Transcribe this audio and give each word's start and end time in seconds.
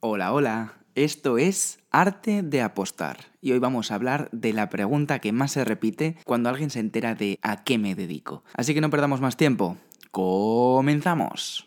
Hola, 0.00 0.32
hola. 0.32 0.74
Esto 0.94 1.38
es 1.38 1.80
Arte 1.90 2.44
de 2.44 2.62
Apostar 2.62 3.16
y 3.40 3.50
hoy 3.50 3.58
vamos 3.58 3.90
a 3.90 3.96
hablar 3.96 4.28
de 4.30 4.52
la 4.52 4.68
pregunta 4.68 5.18
que 5.18 5.32
más 5.32 5.50
se 5.50 5.64
repite 5.64 6.16
cuando 6.24 6.48
alguien 6.48 6.70
se 6.70 6.78
entera 6.78 7.16
de 7.16 7.40
a 7.42 7.64
qué 7.64 7.78
me 7.78 7.96
dedico. 7.96 8.44
Así 8.54 8.74
que 8.74 8.80
no 8.80 8.90
perdamos 8.90 9.20
más 9.20 9.36
tiempo. 9.36 9.76
¡Comenzamos! 10.12 11.66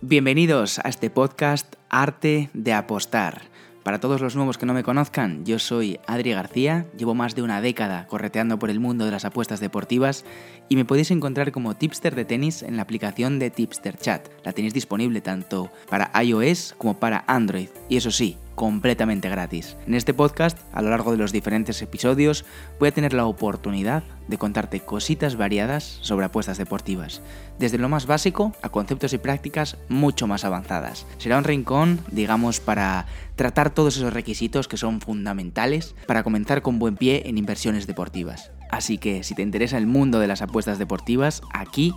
Bienvenidos 0.00 0.78
a 0.78 0.88
este 0.88 1.10
podcast 1.10 1.74
Arte 1.90 2.48
de 2.54 2.72
Apostar. 2.72 3.42
Para 3.88 4.00
todos 4.00 4.20
los 4.20 4.36
nuevos 4.36 4.58
que 4.58 4.66
no 4.66 4.74
me 4.74 4.82
conozcan, 4.82 5.46
yo 5.46 5.58
soy 5.58 5.98
Adri 6.06 6.32
García, 6.32 6.84
llevo 6.98 7.14
más 7.14 7.34
de 7.34 7.40
una 7.40 7.62
década 7.62 8.06
correteando 8.06 8.58
por 8.58 8.68
el 8.68 8.80
mundo 8.80 9.06
de 9.06 9.10
las 9.10 9.24
apuestas 9.24 9.60
deportivas 9.60 10.26
y 10.68 10.76
me 10.76 10.84
podéis 10.84 11.10
encontrar 11.10 11.52
como 11.52 11.74
tipster 11.74 12.14
de 12.14 12.26
tenis 12.26 12.62
en 12.62 12.76
la 12.76 12.82
aplicación 12.82 13.38
de 13.38 13.48
Tipster 13.48 13.96
Chat. 13.96 14.28
La 14.44 14.52
tenéis 14.52 14.74
disponible 14.74 15.22
tanto 15.22 15.70
para 15.88 16.10
iOS 16.22 16.74
como 16.76 17.00
para 17.00 17.24
Android. 17.26 17.70
Y 17.88 17.96
eso 17.96 18.10
sí, 18.10 18.36
completamente 18.58 19.28
gratis. 19.28 19.76
En 19.86 19.94
este 19.94 20.12
podcast, 20.12 20.58
a 20.72 20.82
lo 20.82 20.90
largo 20.90 21.12
de 21.12 21.16
los 21.16 21.30
diferentes 21.30 21.80
episodios, 21.80 22.44
voy 22.80 22.88
a 22.88 22.92
tener 22.92 23.12
la 23.12 23.24
oportunidad 23.24 24.02
de 24.26 24.36
contarte 24.36 24.80
cositas 24.80 25.36
variadas 25.36 26.00
sobre 26.02 26.26
apuestas 26.26 26.58
deportivas, 26.58 27.22
desde 27.60 27.78
lo 27.78 27.88
más 27.88 28.06
básico 28.06 28.52
a 28.60 28.70
conceptos 28.70 29.12
y 29.12 29.18
prácticas 29.18 29.76
mucho 29.88 30.26
más 30.26 30.44
avanzadas. 30.44 31.06
Será 31.18 31.38
un 31.38 31.44
rincón, 31.44 32.00
digamos, 32.10 32.58
para 32.58 33.06
tratar 33.36 33.70
todos 33.70 33.96
esos 33.96 34.12
requisitos 34.12 34.66
que 34.66 34.76
son 34.76 35.00
fundamentales 35.00 35.94
para 36.08 36.24
comenzar 36.24 36.60
con 36.60 36.80
buen 36.80 36.96
pie 36.96 37.22
en 37.26 37.38
inversiones 37.38 37.86
deportivas. 37.86 38.50
Así 38.72 38.98
que 38.98 39.22
si 39.22 39.36
te 39.36 39.42
interesa 39.42 39.78
el 39.78 39.86
mundo 39.86 40.18
de 40.18 40.26
las 40.26 40.42
apuestas 40.42 40.80
deportivas, 40.80 41.42
aquí 41.54 41.94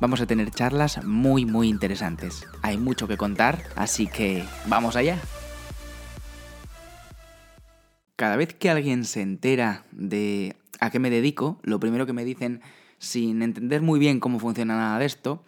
vamos 0.00 0.20
a 0.20 0.26
tener 0.26 0.52
charlas 0.52 1.04
muy 1.04 1.46
muy 1.46 1.68
interesantes. 1.68 2.46
Hay 2.62 2.78
mucho 2.78 3.08
que 3.08 3.16
contar, 3.16 3.64
así 3.74 4.06
que 4.06 4.44
vamos 4.68 4.94
allá. 4.94 5.18
Cada 8.16 8.36
vez 8.36 8.54
que 8.54 8.70
alguien 8.70 9.04
se 9.04 9.20
entera 9.20 9.84
de 9.92 10.56
a 10.80 10.90
qué 10.90 10.98
me 10.98 11.10
dedico, 11.10 11.60
lo 11.62 11.78
primero 11.78 12.06
que 12.06 12.14
me 12.14 12.24
dicen, 12.24 12.62
sin 12.98 13.42
entender 13.42 13.82
muy 13.82 14.00
bien 14.00 14.20
cómo 14.20 14.38
funciona 14.38 14.74
nada 14.76 14.98
de 14.98 15.04
esto, 15.04 15.44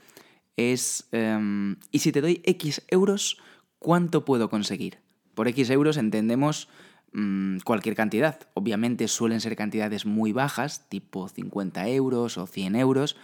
es, 0.58 1.08
em, 1.12 1.76
¿y 1.90 2.00
si 2.00 2.12
te 2.12 2.20
doy 2.20 2.42
X 2.44 2.82
euros, 2.88 3.38
cuánto 3.78 4.26
puedo 4.26 4.50
conseguir? 4.50 4.98
Por 5.34 5.48
X 5.48 5.70
euros 5.70 5.96
entendemos 5.96 6.68
mm, 7.12 7.58
cualquier 7.64 7.94
cantidad. 7.94 8.38
Obviamente 8.52 9.08
suelen 9.08 9.40
ser 9.40 9.56
cantidades 9.56 10.04
muy 10.04 10.32
bajas, 10.32 10.90
tipo 10.90 11.28
50 11.28 11.88
euros 11.88 12.36
o 12.36 12.46
100 12.46 12.76
euros. 12.76 13.16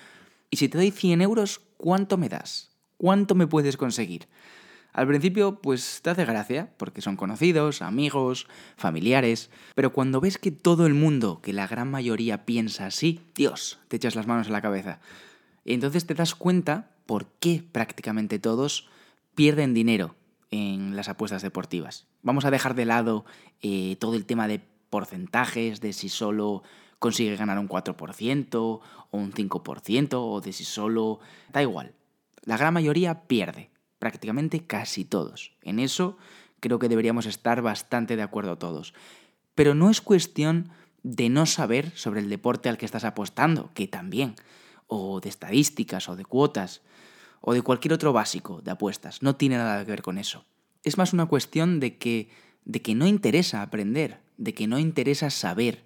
Y 0.48 0.56
si 0.56 0.70
te 0.70 0.78
doy 0.78 0.90
100 0.90 1.20
euros, 1.20 1.60
¿cuánto 1.76 2.16
me 2.16 2.30
das? 2.30 2.70
¿Cuánto 2.96 3.34
me 3.34 3.46
puedes 3.46 3.76
conseguir? 3.76 4.26
Al 4.94 5.08
principio, 5.08 5.60
pues 5.60 6.02
te 6.02 6.10
hace 6.10 6.24
gracia, 6.24 6.72
porque 6.76 7.02
son 7.02 7.16
conocidos, 7.16 7.82
amigos, 7.82 8.46
familiares, 8.76 9.50
pero 9.74 9.92
cuando 9.92 10.20
ves 10.20 10.38
que 10.38 10.52
todo 10.52 10.86
el 10.86 10.94
mundo, 10.94 11.40
que 11.42 11.52
la 11.52 11.66
gran 11.66 11.90
mayoría 11.90 12.44
piensa 12.44 12.86
así, 12.86 13.20
Dios, 13.34 13.80
te 13.88 13.96
echas 13.96 14.14
las 14.14 14.28
manos 14.28 14.46
a 14.46 14.52
la 14.52 14.62
cabeza. 14.62 15.00
Y 15.64 15.74
entonces 15.74 16.06
te 16.06 16.14
das 16.14 16.36
cuenta 16.36 16.92
por 17.06 17.26
qué 17.40 17.64
prácticamente 17.72 18.38
todos 18.38 18.88
pierden 19.34 19.74
dinero 19.74 20.14
en 20.52 20.94
las 20.94 21.08
apuestas 21.08 21.42
deportivas. 21.42 22.06
Vamos 22.22 22.44
a 22.44 22.52
dejar 22.52 22.76
de 22.76 22.84
lado 22.84 23.24
eh, 23.62 23.96
todo 23.98 24.14
el 24.14 24.26
tema 24.26 24.46
de 24.46 24.60
porcentajes, 24.90 25.80
de 25.80 25.92
si 25.92 26.08
solo 26.08 26.62
consigue 27.00 27.34
ganar 27.34 27.58
un 27.58 27.68
4% 27.68 28.54
o 28.60 28.80
un 29.10 29.32
5%, 29.32 30.08
o 30.12 30.40
de 30.40 30.52
si 30.52 30.64
solo... 30.64 31.18
Da 31.52 31.62
igual. 31.62 31.94
La 32.44 32.56
gran 32.56 32.72
mayoría 32.72 33.22
pierde 33.26 33.73
prácticamente 34.04 34.66
casi 34.66 35.06
todos. 35.06 35.52
En 35.62 35.78
eso 35.78 36.18
creo 36.60 36.78
que 36.78 36.90
deberíamos 36.90 37.24
estar 37.24 37.62
bastante 37.62 38.16
de 38.16 38.22
acuerdo 38.22 38.58
todos. 38.58 38.92
Pero 39.54 39.74
no 39.74 39.88
es 39.88 40.02
cuestión 40.02 40.68
de 41.02 41.30
no 41.30 41.46
saber 41.46 41.90
sobre 41.96 42.20
el 42.20 42.28
deporte 42.28 42.68
al 42.68 42.76
que 42.76 42.84
estás 42.84 43.04
apostando, 43.04 43.70
que 43.72 43.88
también, 43.88 44.34
o 44.88 45.22
de 45.22 45.30
estadísticas 45.30 46.10
o 46.10 46.16
de 46.16 46.26
cuotas, 46.26 46.82
o 47.40 47.54
de 47.54 47.62
cualquier 47.62 47.94
otro 47.94 48.12
básico 48.12 48.60
de 48.60 48.72
apuestas. 48.72 49.22
No 49.22 49.36
tiene 49.36 49.56
nada 49.56 49.82
que 49.86 49.92
ver 49.92 50.02
con 50.02 50.18
eso. 50.18 50.44
Es 50.82 50.98
más 50.98 51.14
una 51.14 51.24
cuestión 51.24 51.80
de 51.80 51.96
que, 51.96 52.28
de 52.66 52.82
que 52.82 52.94
no 52.94 53.06
interesa 53.06 53.62
aprender, 53.62 54.20
de 54.36 54.52
que 54.52 54.66
no 54.66 54.78
interesa 54.78 55.30
saber. 55.30 55.82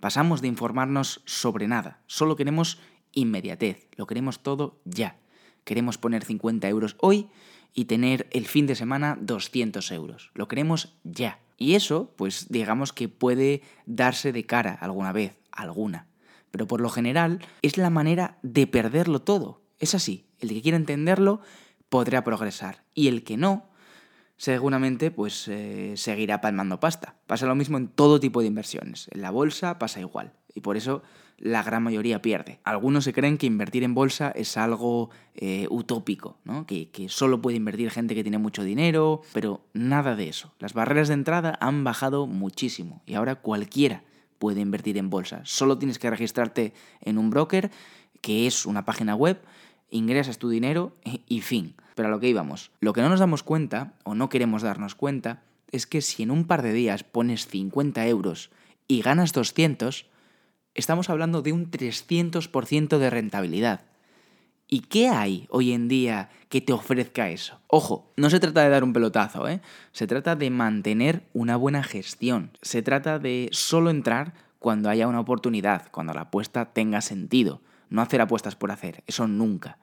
Pasamos 0.00 0.40
de 0.40 0.48
informarnos 0.48 1.20
sobre 1.26 1.68
nada, 1.68 2.00
solo 2.06 2.34
queremos 2.34 2.78
inmediatez, 3.12 3.88
lo 3.96 4.06
queremos 4.06 4.42
todo 4.42 4.80
ya 4.86 5.18
queremos 5.64 5.98
poner 5.98 6.24
50 6.24 6.68
euros 6.68 6.96
hoy 7.00 7.28
y 7.74 7.86
tener 7.86 8.28
el 8.30 8.46
fin 8.46 8.66
de 8.66 8.74
semana 8.74 9.18
200 9.20 9.90
euros. 9.92 10.30
Lo 10.34 10.48
queremos 10.48 10.94
ya. 11.04 11.38
Y 11.56 11.74
eso, 11.74 12.12
pues 12.16 12.46
digamos 12.48 12.92
que 12.92 13.08
puede 13.08 13.62
darse 13.86 14.32
de 14.32 14.44
cara 14.44 14.76
alguna 14.80 15.12
vez, 15.12 15.38
alguna. 15.50 16.06
Pero 16.50 16.66
por 16.66 16.80
lo 16.80 16.90
general 16.90 17.40
es 17.62 17.78
la 17.78 17.90
manera 17.90 18.38
de 18.42 18.66
perderlo 18.66 19.22
todo. 19.22 19.62
Es 19.78 19.94
así. 19.94 20.26
El 20.40 20.50
que 20.50 20.62
quiera 20.62 20.76
entenderlo 20.76 21.40
podrá 21.88 22.24
progresar. 22.24 22.82
Y 22.94 23.08
el 23.08 23.22
que 23.22 23.36
no, 23.36 23.70
seguramente 24.36 25.10
pues 25.10 25.46
eh, 25.48 25.94
seguirá 25.96 26.40
palmando 26.40 26.80
pasta. 26.80 27.16
Pasa 27.26 27.46
lo 27.46 27.54
mismo 27.54 27.78
en 27.78 27.88
todo 27.88 28.20
tipo 28.20 28.40
de 28.40 28.48
inversiones. 28.48 29.08
En 29.12 29.22
la 29.22 29.30
bolsa 29.30 29.78
pasa 29.78 30.00
igual. 30.00 30.32
Y 30.54 30.60
por 30.60 30.76
eso 30.76 31.02
la 31.38 31.62
gran 31.62 31.82
mayoría 31.82 32.22
pierde. 32.22 32.60
Algunos 32.64 33.04
se 33.04 33.12
creen 33.12 33.38
que 33.38 33.46
invertir 33.46 33.82
en 33.82 33.94
bolsa 33.94 34.30
es 34.30 34.56
algo 34.56 35.10
eh, 35.34 35.66
utópico, 35.70 36.36
¿no? 36.44 36.66
que, 36.66 36.90
que 36.90 37.08
solo 37.08 37.40
puede 37.40 37.56
invertir 37.56 37.90
gente 37.90 38.14
que 38.14 38.22
tiene 38.22 38.38
mucho 38.38 38.62
dinero, 38.62 39.22
pero 39.32 39.62
nada 39.72 40.14
de 40.14 40.28
eso. 40.28 40.52
Las 40.58 40.72
barreras 40.72 41.08
de 41.08 41.14
entrada 41.14 41.58
han 41.60 41.84
bajado 41.84 42.26
muchísimo 42.26 43.02
y 43.06 43.14
ahora 43.14 43.36
cualquiera 43.36 44.04
puede 44.38 44.60
invertir 44.60 44.98
en 44.98 45.10
bolsa. 45.10 45.40
Solo 45.44 45.78
tienes 45.78 45.98
que 45.98 46.10
registrarte 46.10 46.74
en 47.00 47.18
un 47.18 47.30
broker, 47.30 47.70
que 48.20 48.46
es 48.46 48.66
una 48.66 48.84
página 48.84 49.14
web, 49.14 49.40
ingresas 49.90 50.38
tu 50.38 50.48
dinero 50.48 50.96
y 51.26 51.40
fin. 51.42 51.74
Pero 51.94 52.08
a 52.08 52.10
lo 52.10 52.20
que 52.20 52.28
íbamos, 52.28 52.70
lo 52.80 52.92
que 52.92 53.02
no 53.02 53.08
nos 53.08 53.20
damos 53.20 53.42
cuenta, 53.42 53.94
o 54.04 54.14
no 54.14 54.28
queremos 54.28 54.62
darnos 54.62 54.94
cuenta, 54.94 55.42
es 55.70 55.86
que 55.86 56.00
si 56.00 56.22
en 56.22 56.30
un 56.30 56.46
par 56.46 56.62
de 56.62 56.72
días 56.72 57.04
pones 57.04 57.46
50 57.46 58.06
euros 58.06 58.50
y 58.88 59.02
ganas 59.02 59.32
200, 59.32 60.06
estamos 60.74 61.10
hablando 61.10 61.42
de 61.42 61.52
un 61.52 61.70
300% 61.70 62.98
de 62.98 63.10
rentabilidad. 63.10 63.82
¿Y 64.68 64.80
qué 64.80 65.08
hay 65.08 65.46
hoy 65.50 65.72
en 65.72 65.86
día 65.86 66.30
que 66.48 66.62
te 66.62 66.72
ofrezca 66.72 67.28
eso? 67.28 67.60
Ojo, 67.66 68.10
no 68.16 68.30
se 68.30 68.40
trata 68.40 68.62
de 68.62 68.70
dar 68.70 68.84
un 68.84 68.94
pelotazo, 68.94 69.46
¿eh? 69.46 69.60
Se 69.92 70.06
trata 70.06 70.34
de 70.34 70.48
mantener 70.48 71.24
una 71.34 71.56
buena 71.56 71.82
gestión. 71.82 72.52
Se 72.62 72.80
trata 72.80 73.18
de 73.18 73.50
solo 73.52 73.90
entrar 73.90 74.32
cuando 74.58 74.88
haya 74.88 75.08
una 75.08 75.20
oportunidad, 75.20 75.90
cuando 75.90 76.14
la 76.14 76.22
apuesta 76.22 76.72
tenga 76.72 77.02
sentido. 77.02 77.60
No 77.90 78.00
hacer 78.00 78.22
apuestas 78.22 78.56
por 78.56 78.70
hacer, 78.70 79.04
eso 79.06 79.26
nunca. 79.26 79.76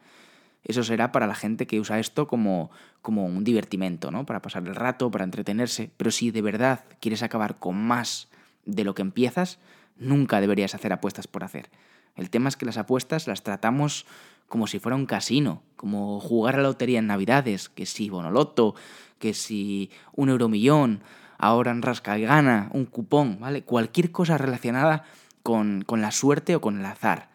Eso 0.63 0.83
será 0.83 1.11
para 1.11 1.27
la 1.27 1.35
gente 1.35 1.67
que 1.67 1.79
usa 1.79 1.99
esto 1.99 2.27
como, 2.27 2.71
como 3.03 3.25
un 3.25 3.43
divertimento, 3.43 4.09
¿no? 4.09 4.25
Para 4.25 4.41
pasar 4.41 4.67
el 4.67 4.75
rato, 4.75 5.11
para 5.11 5.23
entretenerse. 5.23 5.91
Pero 5.97 6.09
si 6.09 6.31
de 6.31 6.41
verdad 6.41 6.85
quieres 6.99 7.21
acabar 7.21 7.59
con 7.59 7.75
más 7.75 8.29
de 8.65 8.83
lo 8.83 8.95
que 8.95 9.03
empiezas, 9.03 9.59
Nunca 9.99 10.41
deberías 10.41 10.73
hacer 10.73 10.93
apuestas 10.93 11.27
por 11.27 11.43
hacer. 11.43 11.69
El 12.15 12.29
tema 12.29 12.49
es 12.49 12.57
que 12.57 12.65
las 12.65 12.77
apuestas 12.77 13.27
las 13.27 13.43
tratamos 13.43 14.05
como 14.47 14.65
si 14.65 14.79
fuera 14.79 14.95
un 14.95 15.05
casino, 15.05 15.61
como 15.75 16.19
jugar 16.19 16.55
a 16.55 16.57
la 16.57 16.63
lotería 16.63 16.99
en 16.99 17.07
Navidades, 17.07 17.69
que 17.69 17.85
si 17.85 18.09
Bonoloto, 18.09 18.75
que 19.19 19.33
si 19.33 19.91
un 20.13 20.29
euromillón, 20.29 21.01
ahora 21.37 21.71
en 21.71 21.81
Rasca 21.81 22.17
y 22.17 22.23
Gana, 22.23 22.69
un 22.73 22.85
cupón, 22.85 23.39
¿vale? 23.39 23.61
Cualquier 23.61 24.11
cosa 24.11 24.37
relacionada 24.37 25.03
con, 25.43 25.83
con 25.83 26.01
la 26.01 26.11
suerte 26.11 26.55
o 26.55 26.61
con 26.61 26.79
el 26.79 26.85
azar. 26.85 27.29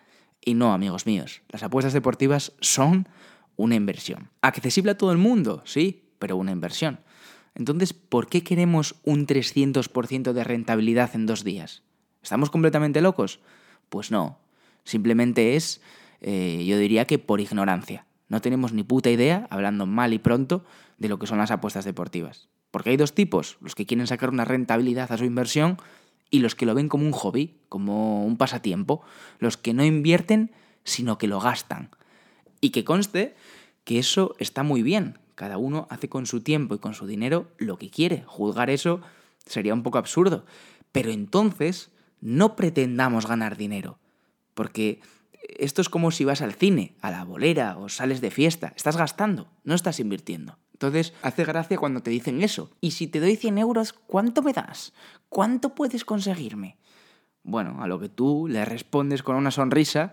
Y 0.44 0.54
no, 0.54 0.72
amigos 0.72 1.06
míos, 1.06 1.42
las 1.48 1.62
apuestas 1.62 1.92
deportivas 1.92 2.52
son 2.60 3.08
una 3.56 3.76
inversión. 3.76 4.30
Accesible 4.42 4.92
a 4.92 4.98
todo 4.98 5.12
el 5.12 5.18
mundo, 5.18 5.62
sí, 5.64 6.02
pero 6.18 6.36
una 6.36 6.52
inversión. 6.52 7.00
Entonces, 7.54 7.92
¿por 7.92 8.28
qué 8.28 8.42
queremos 8.42 8.96
un 9.04 9.26
300% 9.26 10.32
de 10.32 10.44
rentabilidad 10.44 11.14
en 11.14 11.26
dos 11.26 11.44
días? 11.44 11.82
¿Estamos 12.24 12.48
completamente 12.48 13.02
locos? 13.02 13.38
Pues 13.90 14.10
no. 14.10 14.38
Simplemente 14.82 15.56
es, 15.56 15.82
eh, 16.22 16.64
yo 16.66 16.78
diría 16.78 17.04
que 17.04 17.18
por 17.18 17.40
ignorancia. 17.40 18.06
No 18.28 18.40
tenemos 18.40 18.72
ni 18.72 18.82
puta 18.82 19.10
idea, 19.10 19.46
hablando 19.50 19.84
mal 19.84 20.14
y 20.14 20.18
pronto, 20.18 20.64
de 20.96 21.10
lo 21.10 21.18
que 21.18 21.26
son 21.26 21.36
las 21.36 21.50
apuestas 21.50 21.84
deportivas. 21.84 22.48
Porque 22.70 22.90
hay 22.90 22.96
dos 22.96 23.14
tipos, 23.14 23.58
los 23.60 23.74
que 23.74 23.84
quieren 23.84 24.06
sacar 24.06 24.30
una 24.30 24.46
rentabilidad 24.46 25.12
a 25.12 25.18
su 25.18 25.24
inversión 25.26 25.76
y 26.30 26.38
los 26.38 26.54
que 26.54 26.64
lo 26.64 26.74
ven 26.74 26.88
como 26.88 27.04
un 27.04 27.12
hobby, 27.12 27.58
como 27.68 28.24
un 28.24 28.38
pasatiempo, 28.38 29.02
los 29.38 29.58
que 29.58 29.74
no 29.74 29.84
invierten, 29.84 30.50
sino 30.82 31.18
que 31.18 31.28
lo 31.28 31.40
gastan. 31.40 31.90
Y 32.62 32.70
que 32.70 32.84
conste 32.84 33.36
que 33.84 33.98
eso 33.98 34.34
está 34.38 34.62
muy 34.62 34.82
bien. 34.82 35.18
Cada 35.34 35.58
uno 35.58 35.86
hace 35.90 36.08
con 36.08 36.24
su 36.24 36.40
tiempo 36.40 36.74
y 36.74 36.78
con 36.78 36.94
su 36.94 37.06
dinero 37.06 37.52
lo 37.58 37.76
que 37.76 37.90
quiere. 37.90 38.24
Juzgar 38.26 38.70
eso 38.70 39.02
sería 39.44 39.74
un 39.74 39.82
poco 39.82 39.98
absurdo. 39.98 40.46
Pero 40.90 41.10
entonces 41.10 41.90
no 42.24 42.56
pretendamos 42.56 43.26
ganar 43.26 43.58
dinero, 43.58 43.98
porque 44.54 45.02
esto 45.58 45.82
es 45.82 45.90
como 45.90 46.10
si 46.10 46.24
vas 46.24 46.40
al 46.40 46.54
cine, 46.54 46.96
a 47.02 47.10
la 47.10 47.22
bolera 47.22 47.76
o 47.76 47.90
sales 47.90 48.22
de 48.22 48.30
fiesta, 48.30 48.72
estás 48.76 48.96
gastando, 48.96 49.52
no 49.62 49.74
estás 49.74 50.00
invirtiendo. 50.00 50.58
Entonces, 50.72 51.12
hace 51.20 51.44
gracia 51.44 51.76
cuando 51.76 52.02
te 52.02 52.10
dicen 52.10 52.42
eso. 52.42 52.70
Y 52.80 52.92
si 52.92 53.06
te 53.08 53.20
doy 53.20 53.36
100 53.36 53.58
euros, 53.58 53.92
¿cuánto 53.92 54.42
me 54.42 54.54
das? 54.54 54.94
¿Cuánto 55.28 55.74
puedes 55.74 56.06
conseguirme? 56.06 56.78
Bueno, 57.42 57.82
a 57.82 57.86
lo 57.86 58.00
que 58.00 58.08
tú 58.08 58.48
le 58.48 58.64
respondes 58.64 59.22
con 59.22 59.36
una 59.36 59.50
sonrisa 59.50 60.10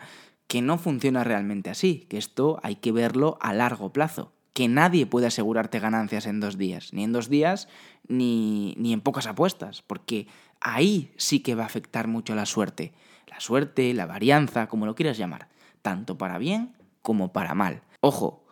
que 0.47 0.61
no 0.61 0.77
funciona 0.77 1.23
realmente 1.23 1.69
así, 1.69 2.05
que 2.09 2.17
esto 2.17 2.59
hay 2.61 2.75
que 2.75 2.91
verlo 2.91 3.37
a 3.39 3.53
largo 3.53 3.93
plazo, 3.93 4.33
que 4.53 4.67
nadie 4.67 5.05
puede 5.05 5.27
asegurarte 5.27 5.79
ganancias 5.79 6.25
en 6.25 6.39
dos 6.39 6.57
días, 6.57 6.93
ni 6.93 7.03
en 7.03 7.13
dos 7.13 7.29
días, 7.29 7.67
ni, 8.07 8.75
ni 8.77 8.93
en 8.93 9.01
pocas 9.01 9.27
apuestas, 9.27 9.81
porque 9.81 10.27
ahí 10.59 11.11
sí 11.17 11.39
que 11.39 11.55
va 11.55 11.63
a 11.63 11.67
afectar 11.67 12.07
mucho 12.07 12.35
la 12.35 12.45
suerte. 12.45 12.93
La 13.27 13.39
suerte, 13.39 13.93
la 13.93 14.05
varianza, 14.05 14.67
como 14.67 14.85
lo 14.85 14.95
quieras 14.95 15.17
llamar, 15.17 15.47
tanto 15.81 16.17
para 16.17 16.37
bien 16.37 16.73
como 17.01 17.31
para 17.31 17.55
mal. 17.55 17.81
Ojo, 18.01 18.45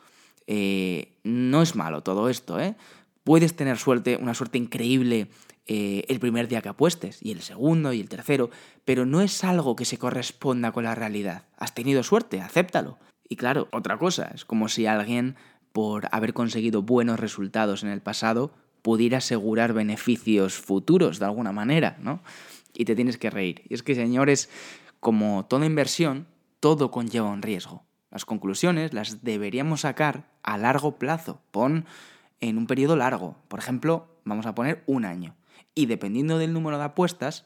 eh, 0.48 1.18
no 1.24 1.62
es 1.62 1.76
malo 1.76 2.02
todo 2.02 2.30
esto, 2.30 2.60
¿eh? 2.60 2.76
Puedes 3.24 3.56
tener 3.56 3.78
suerte, 3.78 4.18
una 4.18 4.34
suerte 4.34 4.58
increíble 4.58 5.30
eh, 5.68 6.06
el 6.08 6.20
primer 6.20 6.48
día 6.48 6.62
que 6.62 6.70
apuestes, 6.70 7.20
y 7.22 7.32
el 7.32 7.42
segundo, 7.42 7.94
y 7.94 8.00
el 8.00 8.10
tercero, 8.10 8.50
pero 8.86 9.06
no 9.06 9.22
es 9.22 9.44
algo 9.44 9.76
que 9.76 9.86
se 9.86 10.00
corresponda 10.00 10.72
con 10.72 10.86
la 10.86 10.96
realidad. 10.96 11.44
Has 11.58 11.76
tenido 11.76 12.02
suerte, 12.02 12.42
acéptalo. 12.42 12.98
Y 13.28 13.36
claro, 13.36 13.68
otra 13.72 14.00
cosa, 14.00 14.32
es 14.34 14.46
como 14.46 14.70
si 14.70 14.88
alguien, 14.88 15.36
por 15.80 16.10
haber 16.12 16.34
conseguido 16.34 16.82
buenos 16.82 17.22
resultados 17.22 17.84
en 17.84 17.90
el 17.90 18.02
pasado, 18.02 18.52
pudiera 18.82 19.20
asegurar 19.20 19.72
beneficios 19.72 20.56
futuros 20.56 21.20
de 21.20 21.26
alguna 21.26 21.54
manera, 21.54 21.98
¿no? 22.02 22.22
Y 22.74 22.84
te 22.84 22.98
tienes 22.98 23.18
que 23.18 23.30
reír. 23.30 23.62
Y 23.70 23.76
es 23.76 23.82
que, 23.82 23.96
señores, 23.96 24.50
como 25.00 25.46
toda 25.46 25.66
inversión, 25.66 26.28
todo 26.60 26.92
conlleva 26.92 27.30
un 27.30 27.42
riesgo. 27.42 27.86
Las 28.12 28.26
conclusiones 28.26 28.94
las 28.94 29.24
deberíamos 29.24 29.80
sacar 29.80 30.30
a 30.44 30.58
largo 30.58 30.98
plazo. 31.00 31.40
Pon 31.52 31.86
en 32.42 32.58
un 32.58 32.68
periodo 32.68 32.98
largo. 32.98 33.38
Por 33.48 33.60
ejemplo, 33.60 34.20
vamos 34.26 34.48
a 34.48 34.56
poner 34.56 34.84
un 34.86 35.06
año 35.06 35.38
y 35.76 35.86
dependiendo 35.86 36.40
del 36.40 36.52
número 36.52 36.78
de 36.78 36.84
apuestas, 36.84 37.46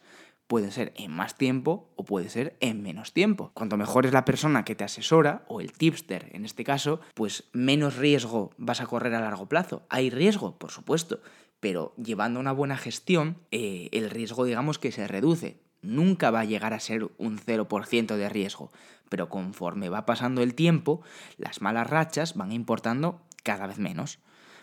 puede 0.53 0.69
ser 0.69 0.93
en 0.97 1.09
más 1.09 1.35
tiempo 1.35 1.89
o 1.95 2.05
puede 2.05 2.29
ser 2.29 2.55
en 2.59 2.83
menos 2.83 3.11
tiempo. 3.11 3.49
Cuanto 3.55 3.75
mejor 3.75 4.05
es 4.05 4.13
la 4.13 4.23
persona 4.23 4.63
que 4.63 4.75
te 4.75 4.83
asesora, 4.83 5.45
o 5.47 5.61
el 5.61 5.71
tipster 5.71 6.29
en 6.31 6.45
este 6.45 6.63
caso, 6.63 7.01
pues 7.15 7.45
menos 7.53 7.95
riesgo 7.95 8.51
vas 8.59 8.79
a 8.79 8.85
correr 8.85 9.15
a 9.15 9.19
largo 9.19 9.49
plazo. 9.49 9.81
Hay 9.89 10.11
riesgo, 10.11 10.59
por 10.59 10.69
supuesto, 10.69 11.21
pero 11.59 11.95
llevando 11.97 12.39
una 12.39 12.51
buena 12.51 12.77
gestión, 12.77 13.39
eh, 13.49 13.89
el 13.93 14.11
riesgo 14.11 14.45
digamos 14.45 14.77
que 14.77 14.91
se 14.91 15.07
reduce. 15.07 15.59
Nunca 15.81 16.29
va 16.29 16.41
a 16.41 16.45
llegar 16.45 16.75
a 16.75 16.79
ser 16.79 17.09
un 17.17 17.39
0% 17.39 18.15
de 18.15 18.29
riesgo, 18.29 18.71
pero 19.09 19.29
conforme 19.29 19.89
va 19.89 20.05
pasando 20.05 20.43
el 20.43 20.53
tiempo, 20.53 21.01
las 21.37 21.63
malas 21.63 21.89
rachas 21.89 22.35
van 22.35 22.51
importando 22.51 23.23
cada 23.41 23.65
vez 23.65 23.79
menos. 23.79 24.19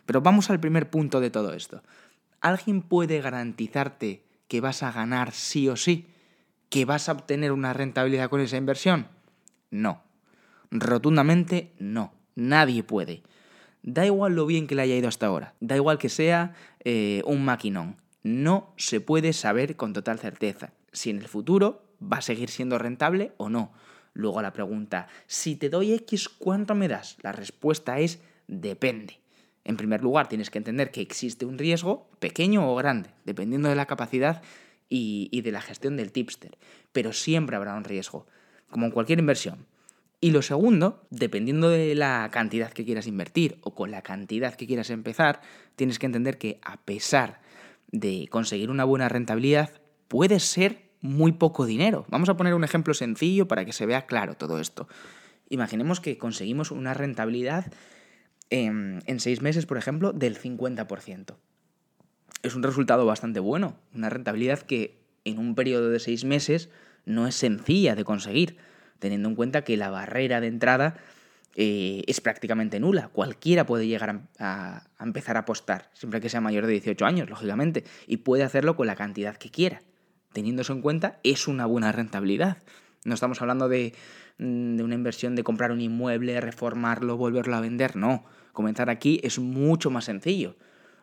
Pero 0.07 0.21
vamos 0.21 0.51
al 0.51 0.61
primer 0.61 0.89
punto 0.89 1.19
de 1.19 1.31
todo 1.31 1.53
esto. 1.53 1.83
¿alguien 2.41 2.83
puede 2.83 3.21
garantizarte 3.21 4.25
que 4.51 4.61
vas 4.61 4.83
a 4.83 4.91
ganar 4.91 5.31
sí 5.31 5.69
o 5.69 5.77
sí? 5.77 6.09
¿Que 6.71 6.85
vas 6.85 7.09
a 7.09 7.13
obtener 7.13 7.53
una 7.53 7.73
rentabilidad 7.73 8.29
con 8.29 8.41
esa 8.41 8.57
inversión? 8.57 9.07
No. 9.71 10.03
Rotundamente 10.73 11.73
no. 11.79 12.13
Nadie 12.35 12.83
puede. 12.83 13.23
Da 13.85 14.05
igual 14.05 14.35
lo 14.35 14.47
bien 14.47 14.67
que 14.67 14.75
le 14.75 14.83
haya 14.83 14.97
ido 14.97 15.07
hasta 15.07 15.27
ahora. 15.27 15.55
Da 15.61 15.77
igual 15.77 15.99
que 15.99 16.09
sea 16.09 16.55
eh, 16.83 17.23
un 17.27 17.45
maquinón. 17.45 17.97
No 18.25 18.75
se 18.77 19.01
puede 19.01 19.33
saber 19.35 19.77
con 19.77 19.93
total 19.93 20.19
certeza 20.19 20.73
si 20.91 21.11
en 21.11 21.19
el 21.19 21.29
futuro 21.29 21.85
va 22.03 22.17
a 22.17 22.23
seguir 22.23 22.51
siendo 22.51 22.77
rentable 22.77 23.33
o 23.37 23.49
no. 23.49 23.73
Luego 24.15 24.43
la 24.43 24.53
pregunta, 24.53 25.07
si 25.29 25.55
te 25.55 25.71
doy 25.71 25.93
X, 25.93 26.29
¿cuánto 26.29 26.75
me 26.75 26.89
das? 26.89 27.19
La 27.23 27.31
respuesta 27.31 28.01
es 28.01 28.21
depende. 28.49 29.21
En 29.71 29.77
primer 29.77 30.03
lugar, 30.03 30.29
tienes 30.29 30.51
que 30.51 30.59
entender 30.59 30.91
que 30.91 31.01
existe 31.01 31.47
un 31.47 31.57
riesgo, 31.57 32.09
pequeño 32.19 32.69
o 32.69 32.75
grande, 32.75 33.11
dependiendo 33.25 33.69
de 33.69 33.77
la 33.77 33.87
capacidad 33.87 34.43
y, 34.89 35.41
de 35.43 35.53
la 35.53 35.61
gestión 35.61 35.97
del 35.97 36.11
tipster. 36.11 36.59
Pero 36.91 37.13
siempre 37.13 37.55
habrá 37.55 37.77
un 37.77 37.85
riesgo, 37.85 38.27
como 38.69 38.87
en 38.87 38.91
cualquier 38.91 39.21
inversión. 39.21 39.67
Y 40.21 40.33
lo 40.33 40.43
segundo, 40.43 41.07
dependiendo 41.11 41.71
de 41.71 41.95
la 41.95 42.29
cantidad 42.33 42.73
que 42.73 42.85
quieras 42.85 43.07
invertir 43.07 43.59
o 43.63 43.73
con 43.73 43.93
la 43.93 44.03
cantidad 44.03 44.57
que 44.57 44.67
quieras 44.67 44.91
empezar, 44.91 45.41
tienes 45.77 46.01
que 46.01 46.07
entender 46.07 46.37
que 46.37 46.59
a 46.63 46.79
pesar 46.79 47.41
de 47.93 48.27
conseguir 48.29 48.71
una 48.71 48.83
buena 48.83 49.09
rentabilidad, 49.09 49.71
puede 50.09 50.41
ser 50.41 50.91
muy 51.01 51.31
poco 51.31 51.65
dinero. 51.65 52.07
Vamos 52.09 52.29
a 52.29 52.37
poner 52.37 52.55
un 52.55 52.65
ejemplo 52.65 52.93
sencillo 52.93 53.47
para 53.47 53.65
que 53.65 53.73
se 53.73 53.87
vea 53.87 54.07
claro 54.07 54.35
todo 54.35 54.59
esto. 54.59 54.89
Imaginemos 55.49 56.01
que 56.01 56.19
conseguimos 56.19 56.73
una 56.73 56.93
rentabilidad 56.93 57.73
en, 58.51 59.21
seis 59.21 59.41
meses, 59.43 59.67
por 59.67 59.79
ejemplo, 59.79 60.13
del 60.13 60.39
50%. 60.39 61.37
Es 62.43 62.55
un 62.55 62.63
resultado 62.63 63.07
bastante 63.07 63.41
bueno, 63.41 63.77
una 63.95 64.11
rentabilidad 64.11 64.61
que 64.61 64.99
en 65.25 65.39
un 65.39 65.55
periodo 65.55 65.91
de 65.91 66.01
seis 66.01 66.25
meses 66.25 66.69
no 67.05 67.27
es 67.27 67.35
sencilla 67.35 67.95
de 67.95 68.05
conseguir, 68.05 68.57
teniendo 68.99 69.29
en 69.29 69.35
cuenta 69.35 69.63
que 69.63 69.77
la 69.77 69.91
barrera 69.91 70.41
de 70.41 70.49
entrada 70.49 70.97
eh, 71.57 72.03
es 72.07 72.21
prácticamente 72.21 72.81
nula. 72.81 73.09
Cualquiera 73.09 73.67
puede 73.67 73.87
llegar 73.87 74.23
a, 74.39 74.85
empezar 75.01 75.37
a 75.37 75.41
apostar, 75.41 75.91
siempre 75.95 76.21
que 76.21 76.29
sea 76.29 76.41
mayor 76.41 76.67
de 76.67 76.73
18 76.73 77.05
años, 77.05 77.31
lógicamente, 77.31 77.85
y 78.07 78.19
puede 78.19 78.43
hacerlo 78.43 78.77
con 78.77 78.87
la 78.87 78.97
cantidad 78.97 79.37
que 79.37 79.51
quiera. 79.51 79.83
Teniendo 80.33 80.63
eso 80.63 80.73
en 80.73 80.83
cuenta, 80.83 81.19
es 81.23 81.49
una 81.49 81.67
buena 81.67 81.93
rentabilidad. 81.93 82.59
No 83.05 83.15
estamos 83.15 83.41
hablando 83.43 83.69
de, 83.69 83.95
mm, 84.39 84.77
de 84.77 84.83
una 84.83 84.95
inversión 84.95 85.35
de 85.35 85.43
comprar 85.43 85.73
un 85.73 85.81
inmueble, 85.81 86.41
reformarlo, 86.41 87.17
volverlo 87.17 87.57
a 87.57 87.61
vender, 87.61 87.97
no. 87.97 88.25
Comenzar 88.53 88.91
aquí 88.91 89.21
es 89.23 89.39
mucho 89.39 89.91
más 89.91 90.05
sencillo. 90.05 90.57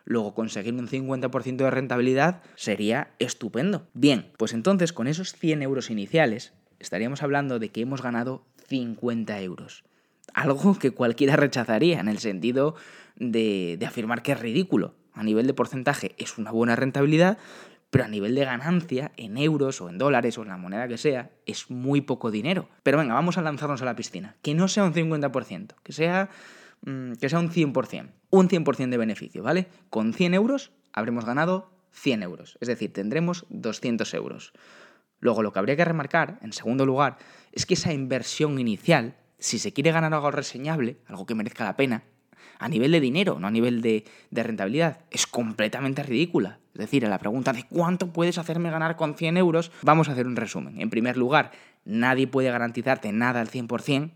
Luego 0.04 0.34
conseguir 0.34 0.74
un 0.74 0.88
50% 0.88 1.56
de 1.56 1.70
rentabilidad 1.70 2.42
sería 2.56 3.10
estupendo. 3.18 3.86
Bien, 3.92 4.32
pues 4.38 4.54
entonces 4.54 4.92
con 4.92 5.06
esos 5.06 5.34
100 5.34 5.62
euros 5.62 5.90
iniciales 5.90 6.54
estaríamos 6.78 7.22
hablando 7.22 7.58
de 7.58 7.68
que 7.68 7.82
hemos 7.82 8.02
ganado 8.02 8.46
50 8.68 9.40
euros. 9.42 9.84
Algo 10.32 10.78
que 10.78 10.92
cualquiera 10.92 11.36
rechazaría 11.36 12.00
en 12.00 12.08
el 12.08 12.18
sentido 12.18 12.74
de, 13.16 13.76
de 13.78 13.86
afirmar 13.86 14.22
que 14.22 14.32
es 14.32 14.40
ridículo. 14.40 14.94
A 15.12 15.22
nivel 15.24 15.46
de 15.46 15.54
porcentaje 15.54 16.14
es 16.16 16.38
una 16.38 16.52
buena 16.52 16.76
rentabilidad, 16.76 17.38
pero 17.90 18.04
a 18.04 18.08
nivel 18.08 18.34
de 18.34 18.44
ganancia, 18.44 19.12
en 19.16 19.38
euros 19.38 19.80
o 19.80 19.88
en 19.88 19.98
dólares 19.98 20.38
o 20.38 20.42
en 20.42 20.48
la 20.48 20.56
moneda 20.56 20.88
que 20.88 20.98
sea, 20.98 21.30
es 21.46 21.70
muy 21.70 22.02
poco 22.02 22.30
dinero. 22.30 22.68
Pero 22.82 22.98
venga, 22.98 23.14
vamos 23.14 23.38
a 23.38 23.42
lanzarnos 23.42 23.82
a 23.82 23.86
la 23.86 23.96
piscina. 23.96 24.36
Que 24.42 24.54
no 24.54 24.68
sea 24.68 24.84
un 24.84 24.92
50%, 24.92 25.74
que 25.82 25.92
sea 25.92 26.28
Mm, 26.82 27.14
que 27.14 27.28
sea 27.28 27.40
un 27.40 27.50
100%, 27.50 28.10
un 28.30 28.48
100% 28.48 28.90
de 28.90 28.96
beneficio, 28.96 29.42
¿vale? 29.42 29.66
Con 29.90 30.12
100 30.12 30.34
euros 30.34 30.72
habremos 30.92 31.24
ganado 31.24 31.70
100 31.92 32.22
euros, 32.22 32.56
es 32.60 32.68
decir, 32.68 32.92
tendremos 32.92 33.46
200 33.48 34.12
euros. 34.14 34.52
Luego, 35.20 35.42
lo 35.42 35.52
que 35.52 35.58
habría 35.58 35.76
que 35.76 35.84
remarcar, 35.84 36.38
en 36.42 36.52
segundo 36.52 36.86
lugar, 36.86 37.18
es 37.52 37.66
que 37.66 37.74
esa 37.74 37.92
inversión 37.92 38.58
inicial, 38.60 39.16
si 39.38 39.58
se 39.58 39.72
quiere 39.72 39.90
ganar 39.90 40.14
algo 40.14 40.30
reseñable, 40.30 40.98
algo 41.06 41.26
que 41.26 41.34
merezca 41.34 41.64
la 41.64 41.76
pena, 41.76 42.04
a 42.60 42.68
nivel 42.68 42.92
de 42.92 43.00
dinero, 43.00 43.38
no 43.40 43.48
a 43.48 43.50
nivel 43.50 43.82
de, 43.82 44.04
de, 44.30 44.42
rentabilidad, 44.42 45.00
es 45.10 45.26
completamente 45.26 46.02
ridícula. 46.02 46.60
Es 46.74 46.80
decir, 46.80 47.04
a 47.04 47.08
la 47.08 47.18
pregunta 47.18 47.52
de 47.52 47.64
cuánto 47.64 48.12
puedes 48.12 48.38
hacerme 48.38 48.70
ganar 48.70 48.96
con 48.96 49.14
100 49.14 49.36
euros, 49.36 49.72
vamos 49.82 50.08
a 50.08 50.12
hacer 50.12 50.26
un 50.26 50.36
resumen. 50.36 50.80
En 50.80 50.90
primer 50.90 51.16
lugar, 51.16 51.50
nadie 51.84 52.26
puede 52.26 52.50
garantizarte 52.50 53.12
nada 53.12 53.40
al 53.40 53.48
100%. 53.48 54.12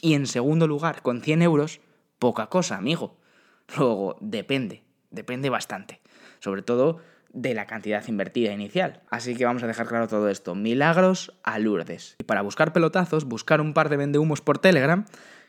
Y 0.00 0.14
en 0.14 0.26
segundo 0.26 0.66
lugar, 0.66 1.02
con 1.02 1.20
100 1.20 1.42
euros, 1.42 1.80
poca 2.22 2.46
cosa, 2.46 2.76
amigo. 2.76 3.16
Luego, 3.76 4.16
depende, 4.20 4.84
depende 5.10 5.50
bastante. 5.50 6.00
Sobre 6.38 6.62
todo 6.62 7.00
de 7.32 7.52
la 7.52 7.66
cantidad 7.66 8.06
invertida 8.06 8.52
inicial. 8.52 9.00
Así 9.10 9.34
que 9.34 9.44
vamos 9.44 9.64
a 9.64 9.66
dejar 9.66 9.88
claro 9.88 10.06
todo 10.06 10.28
esto. 10.28 10.54
Milagros 10.54 11.32
a 11.42 11.58
Lourdes. 11.58 12.14
Y 12.20 12.24
para 12.24 12.42
buscar 12.42 12.72
pelotazos, 12.72 13.24
buscar 13.24 13.60
un 13.60 13.74
par 13.74 13.88
de 13.88 13.96
vendehumos 13.96 14.40
por 14.40 14.60
Telegram 14.60 15.04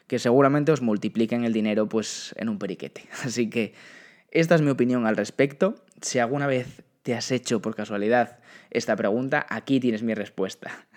que 0.07 0.17
seguramente 0.17 0.71
os 0.71 0.81
multipliquen 0.81 1.43
el 1.43 1.53
dinero 1.53 1.87
pues 1.87 2.33
en 2.39 2.49
un 2.49 2.57
periquete. 2.57 3.07
Así 3.23 3.51
que 3.51 3.75
esta 4.31 4.55
es 4.55 4.63
mi 4.63 4.71
opinión 4.71 5.05
al 5.05 5.15
respecto. 5.15 5.75
Si 6.01 6.17
alguna 6.17 6.47
vez 6.47 6.81
te 7.03 7.13
has 7.13 7.29
hecho 7.29 7.61
por 7.61 7.75
casualidad 7.75 8.39
esta 8.71 8.95
pregunta, 8.95 9.45
aquí 9.47 9.79
tienes 9.79 10.01
mi 10.01 10.15
respuesta. 10.15 10.87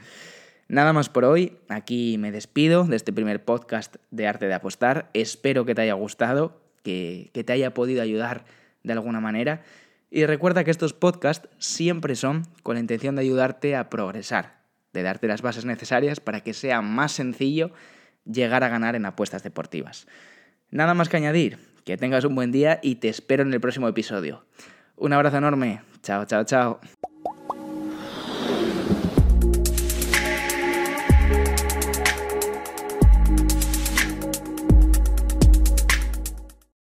Nada 0.69 0.93
más 0.93 1.09
por 1.09 1.25
hoy, 1.25 1.57
aquí 1.69 2.19
me 2.19 2.33
despido 2.33 2.85
de 2.85 2.97
este 2.97 3.13
primer 3.13 3.45
podcast 3.45 3.97
de 4.11 4.27
Arte 4.27 4.47
de 4.47 4.55
Apostar. 4.55 5.11
Espero 5.15 5.65
que 5.65 5.77
te 5.77 5.83
haya 5.83 5.95
gustado, 5.95 6.61
que, 6.83 7.31
te 7.33 7.53
haya 7.53 7.73
podido 7.73 8.03
ayudar 8.03 8.45
de 8.83 8.93
alguna 8.93 9.21
manera. 9.21 9.63
Y 10.11 10.27
recuerda 10.27 10.65
que 10.65 10.73
estos 10.73 10.93
podcasts 10.93 11.49
siempre 11.59 12.17
son 12.17 12.43
con 12.65 12.75
la 12.75 12.81
intención 12.81 13.15
de 13.15 13.23
ayudarte 13.23 13.77
a 13.77 13.89
progresar, 13.89 14.59
de 14.93 15.05
darte 15.05 15.29
las 15.29 15.41
bases 15.41 15.65
necesarias 15.65 16.19
para 16.19 16.41
que 16.41 16.53
sea 16.53 16.83
más 16.83 17.13
sencillo 17.13 17.71
llegar 18.25 18.65
a 18.65 18.69
ganar 18.69 18.97
en 18.97 19.07
apuestas 19.07 19.45
deportivas. 19.45 20.09
Nada 20.71 20.95
más 20.95 21.09
que 21.09 21.17
añadir, 21.17 21.59
que 21.85 21.97
tengas 21.97 22.25
un 22.25 22.35
buen 22.35 22.51
día 22.51 22.81
y 22.83 22.97
te 22.97 23.09
espero 23.09 23.45
en 23.45 23.53
el 23.53 23.61
próximo 23.61 23.87
episodio. 23.87 24.45
Un 24.97 25.13
abrazo 25.13 25.37
enorme. 25.37 25.83
Chao, 26.03 26.25
chao, 26.25 26.43
chao. 26.43 26.81